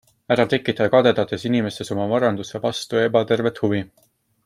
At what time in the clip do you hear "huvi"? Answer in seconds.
3.69-3.85